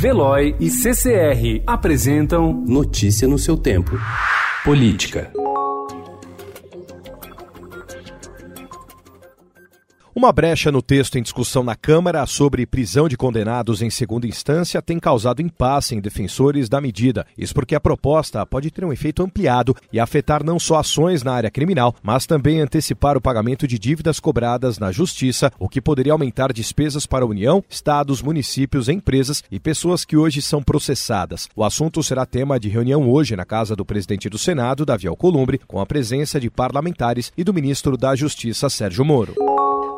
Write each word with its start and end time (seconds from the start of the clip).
Veloy 0.00 0.56
e 0.58 0.70
CCR 0.70 1.62
apresentam 1.66 2.54
Notícia 2.66 3.28
no 3.28 3.36
seu 3.36 3.54
tempo. 3.54 3.98
Política. 4.64 5.30
Uma 10.12 10.32
brecha 10.32 10.72
no 10.72 10.82
texto 10.82 11.18
em 11.18 11.22
discussão 11.22 11.62
na 11.62 11.76
Câmara 11.76 12.26
sobre 12.26 12.66
prisão 12.66 13.08
de 13.08 13.16
condenados 13.16 13.80
em 13.80 13.88
segunda 13.88 14.26
instância 14.26 14.82
tem 14.82 14.98
causado 14.98 15.40
impasse 15.40 15.94
em 15.94 16.00
defensores 16.00 16.68
da 16.68 16.80
medida. 16.80 17.24
Isso 17.38 17.54
porque 17.54 17.76
a 17.76 17.80
proposta 17.80 18.44
pode 18.44 18.72
ter 18.72 18.84
um 18.84 18.92
efeito 18.92 19.22
ampliado 19.22 19.74
e 19.92 20.00
afetar 20.00 20.42
não 20.42 20.58
só 20.58 20.80
ações 20.80 21.22
na 21.22 21.32
área 21.32 21.50
criminal, 21.50 21.94
mas 22.02 22.26
também 22.26 22.60
antecipar 22.60 23.16
o 23.16 23.20
pagamento 23.20 23.68
de 23.68 23.78
dívidas 23.78 24.18
cobradas 24.18 24.80
na 24.80 24.90
Justiça, 24.90 25.52
o 25.60 25.68
que 25.68 25.80
poderia 25.80 26.12
aumentar 26.12 26.52
despesas 26.52 27.06
para 27.06 27.24
a 27.24 27.28
União, 27.28 27.62
estados, 27.68 28.20
municípios, 28.20 28.88
empresas 28.88 29.44
e 29.48 29.60
pessoas 29.60 30.04
que 30.04 30.16
hoje 30.16 30.42
são 30.42 30.60
processadas. 30.60 31.48
O 31.54 31.62
assunto 31.62 32.02
será 32.02 32.26
tema 32.26 32.58
de 32.58 32.68
reunião 32.68 33.08
hoje 33.08 33.36
na 33.36 33.44
casa 33.44 33.76
do 33.76 33.84
presidente 33.84 34.28
do 34.28 34.38
Senado, 34.38 34.84
Davi 34.84 35.06
Alcolumbre, 35.06 35.60
com 35.68 35.78
a 35.80 35.86
presença 35.86 36.40
de 36.40 36.50
parlamentares 36.50 37.32
e 37.36 37.44
do 37.44 37.54
ministro 37.54 37.96
da 37.96 38.16
Justiça, 38.16 38.68
Sérgio 38.68 39.04
Moro. 39.04 39.34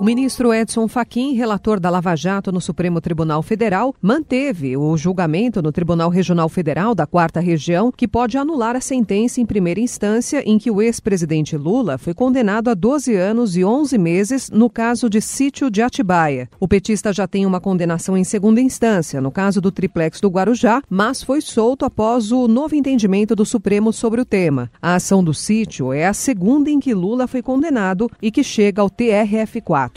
O 0.00 0.04
ministro 0.04 0.54
Edson 0.54 0.86
Fachin, 0.86 1.34
relator 1.34 1.80
da 1.80 1.90
Lava 1.90 2.14
Jato 2.14 2.52
no 2.52 2.60
Supremo 2.60 3.00
Tribunal 3.00 3.42
Federal, 3.42 3.92
manteve 4.00 4.76
o 4.76 4.96
julgamento 4.96 5.60
no 5.60 5.72
Tribunal 5.72 6.08
Regional 6.08 6.48
Federal 6.48 6.94
da 6.94 7.04
Quarta 7.04 7.40
Região, 7.40 7.90
que 7.90 8.06
pode 8.06 8.38
anular 8.38 8.76
a 8.76 8.80
sentença 8.80 9.40
em 9.40 9.44
primeira 9.44 9.80
instância 9.80 10.40
em 10.48 10.56
que 10.56 10.70
o 10.70 10.80
ex-presidente 10.80 11.56
Lula 11.56 11.98
foi 11.98 12.14
condenado 12.14 12.70
a 12.70 12.74
12 12.74 13.16
anos 13.16 13.56
e 13.56 13.64
11 13.64 13.98
meses 13.98 14.48
no 14.50 14.70
caso 14.70 15.10
de 15.10 15.20
sítio 15.20 15.68
de 15.68 15.82
Atibaia. 15.82 16.48
O 16.60 16.68
petista 16.68 17.12
já 17.12 17.26
tem 17.26 17.44
uma 17.44 17.60
condenação 17.60 18.16
em 18.16 18.22
segunda 18.22 18.60
instância, 18.60 19.20
no 19.20 19.32
caso 19.32 19.60
do 19.60 19.72
triplex 19.72 20.20
do 20.20 20.28
Guarujá, 20.28 20.80
mas 20.88 21.24
foi 21.24 21.40
solto 21.40 21.84
após 21.84 22.30
o 22.30 22.46
novo 22.46 22.76
entendimento 22.76 23.34
do 23.34 23.44
Supremo 23.44 23.92
sobre 23.92 24.20
o 24.20 24.24
tema. 24.24 24.70
A 24.80 24.94
ação 24.94 25.24
do 25.24 25.34
sítio 25.34 25.92
é 25.92 26.06
a 26.06 26.14
segunda 26.14 26.70
em 26.70 26.78
que 26.78 26.94
Lula 26.94 27.26
foi 27.26 27.42
condenado 27.42 28.08
e 28.22 28.30
que 28.30 28.44
chega 28.44 28.80
ao 28.80 28.88
TRF4 28.88 29.87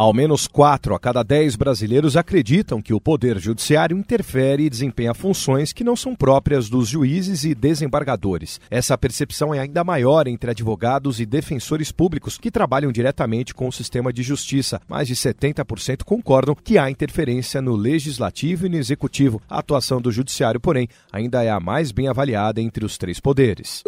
Ao 0.00 0.14
menos 0.14 0.46
quatro 0.46 0.94
a 0.94 0.98
cada 0.98 1.22
dez 1.22 1.54
brasileiros 1.54 2.16
acreditam 2.16 2.80
que 2.80 2.94
o 2.94 2.98
Poder 2.98 3.38
Judiciário 3.38 3.98
interfere 3.98 4.62
e 4.62 4.70
desempenha 4.70 5.12
funções 5.12 5.74
que 5.74 5.84
não 5.84 5.94
são 5.94 6.16
próprias 6.16 6.70
dos 6.70 6.88
juízes 6.88 7.44
e 7.44 7.54
desembargadores. 7.54 8.58
Essa 8.70 8.96
percepção 8.96 9.54
é 9.54 9.58
ainda 9.58 9.84
maior 9.84 10.26
entre 10.26 10.52
advogados 10.52 11.20
e 11.20 11.26
defensores 11.26 11.92
públicos 11.92 12.38
que 12.38 12.50
trabalham 12.50 12.90
diretamente 12.90 13.54
com 13.54 13.68
o 13.68 13.72
sistema 13.72 14.10
de 14.10 14.22
justiça. 14.22 14.80
Mais 14.88 15.06
de 15.06 15.14
70% 15.14 16.02
concordam 16.02 16.54
que 16.54 16.78
há 16.78 16.90
interferência 16.90 17.60
no 17.60 17.76
legislativo 17.76 18.64
e 18.64 18.70
no 18.70 18.78
executivo. 18.78 19.42
A 19.50 19.58
atuação 19.58 20.00
do 20.00 20.10
Judiciário, 20.10 20.58
porém, 20.58 20.88
ainda 21.12 21.44
é 21.44 21.50
a 21.50 21.60
mais 21.60 21.92
bem 21.92 22.08
avaliada 22.08 22.58
entre 22.58 22.86
os 22.86 22.96
três 22.96 23.20
poderes. 23.20 23.82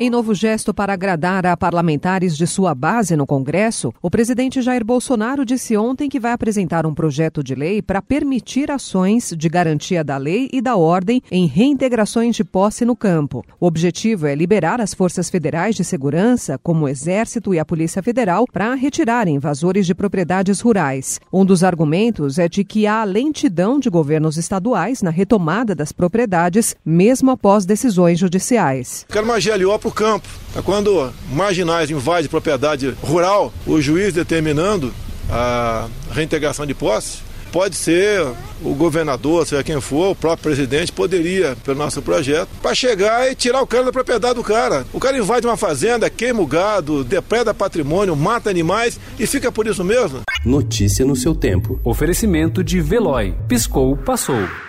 Em 0.00 0.08
novo 0.08 0.32
gesto 0.32 0.72
para 0.72 0.92
agradar 0.92 1.44
a 1.44 1.56
parlamentares 1.56 2.36
de 2.36 2.46
sua 2.46 2.72
base 2.72 3.16
no 3.16 3.26
Congresso, 3.26 3.92
o 4.00 4.08
presidente 4.08 4.62
Jair 4.62 4.84
Bolsonaro 4.84 5.44
disse 5.44 5.76
ontem 5.76 6.08
que 6.08 6.20
vai 6.20 6.30
apresentar 6.30 6.86
um 6.86 6.94
projeto 6.94 7.42
de 7.42 7.52
lei 7.52 7.82
para 7.82 8.00
permitir 8.00 8.70
ações 8.70 9.34
de 9.36 9.48
garantia 9.48 10.04
da 10.04 10.16
lei 10.16 10.48
e 10.52 10.62
da 10.62 10.76
ordem 10.76 11.20
em 11.32 11.46
reintegrações 11.46 12.36
de 12.36 12.44
posse 12.44 12.84
no 12.84 12.94
campo. 12.94 13.44
O 13.58 13.66
objetivo 13.66 14.28
é 14.28 14.36
liberar 14.36 14.80
as 14.80 14.94
forças 14.94 15.28
federais 15.28 15.74
de 15.74 15.82
segurança, 15.82 16.56
como 16.62 16.84
o 16.84 16.88
Exército 16.88 17.52
e 17.52 17.58
a 17.58 17.64
Polícia 17.64 18.00
Federal, 18.00 18.44
para 18.52 18.74
retirarem 18.74 19.34
invasores 19.34 19.84
de 19.84 19.96
propriedades 19.96 20.60
rurais. 20.60 21.20
Um 21.32 21.44
dos 21.44 21.64
argumentos 21.64 22.38
é 22.38 22.48
de 22.48 22.62
que 22.62 22.86
há 22.86 23.02
lentidão 23.02 23.80
de 23.80 23.90
governos 23.90 24.36
estaduais 24.36 25.02
na 25.02 25.10
retomada 25.10 25.74
das 25.74 25.90
propriedades, 25.90 26.76
mesmo 26.86 27.32
após 27.32 27.66
decisões 27.66 28.16
judiciais. 28.16 29.04
Quero 29.08 29.26
para 29.88 29.90
o 29.90 29.92
campo. 29.92 30.28
É 30.56 30.62
quando 30.62 31.12
marginais 31.30 31.90
invadem 31.90 32.28
propriedade 32.28 32.94
rural, 33.02 33.52
o 33.66 33.80
juiz 33.80 34.14
determinando 34.14 34.92
a 35.30 35.88
reintegração 36.10 36.66
de 36.66 36.74
posse, 36.74 37.18
pode 37.52 37.76
ser 37.76 38.26
o 38.62 38.74
governador, 38.74 39.46
seja 39.46 39.62
quem 39.62 39.80
for, 39.80 40.10
o 40.10 40.14
próprio 40.14 40.42
presidente, 40.42 40.92
poderia, 40.92 41.56
pelo 41.64 41.78
nosso 41.78 42.02
projeto, 42.02 42.48
para 42.62 42.74
chegar 42.74 43.30
e 43.30 43.34
tirar 43.34 43.62
o 43.62 43.66
cara 43.66 43.84
da 43.84 43.92
propriedade 43.92 44.34
do 44.34 44.42
cara. 44.42 44.86
O 44.92 45.00
cara 45.00 45.16
invade 45.16 45.46
uma 45.46 45.56
fazenda, 45.56 46.10
queima 46.10 46.40
o 46.40 46.46
gado, 46.46 47.04
depreda 47.04 47.54
patrimônio, 47.54 48.16
mata 48.16 48.50
animais 48.50 48.98
e 49.18 49.26
fica 49.26 49.52
por 49.52 49.66
isso 49.66 49.84
mesmo. 49.84 50.20
Notícia 50.44 51.04
no 51.04 51.16
seu 51.16 51.34
tempo. 51.34 51.80
Oferecimento 51.84 52.62
de 52.62 52.80
Veloy. 52.80 53.34
Piscou, 53.48 53.96
passou. 53.96 54.67